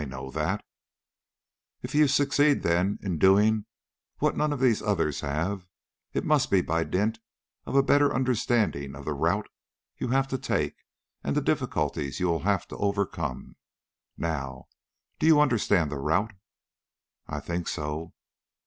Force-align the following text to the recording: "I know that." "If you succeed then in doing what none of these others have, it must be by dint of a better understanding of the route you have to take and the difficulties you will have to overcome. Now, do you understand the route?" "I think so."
"I 0.01 0.05
know 0.05 0.31
that." 0.31 0.65
"If 1.83 1.93
you 1.93 2.07
succeed 2.07 2.63
then 2.63 2.97
in 3.03 3.19
doing 3.19 3.65
what 4.17 4.35
none 4.35 4.51
of 4.51 4.59
these 4.59 4.81
others 4.81 5.19
have, 5.19 5.67
it 6.11 6.25
must 6.25 6.49
be 6.49 6.61
by 6.63 6.85
dint 6.85 7.19
of 7.67 7.75
a 7.75 7.83
better 7.83 8.11
understanding 8.11 8.95
of 8.95 9.05
the 9.05 9.13
route 9.13 9.47
you 9.99 10.07
have 10.07 10.27
to 10.29 10.39
take 10.39 10.75
and 11.23 11.35
the 11.37 11.39
difficulties 11.39 12.19
you 12.19 12.25
will 12.29 12.39
have 12.49 12.67
to 12.69 12.77
overcome. 12.77 13.55
Now, 14.17 14.69
do 15.19 15.27
you 15.27 15.39
understand 15.39 15.91
the 15.91 15.99
route?" 15.99 16.33
"I 17.27 17.39
think 17.39 17.67
so." 17.67 18.13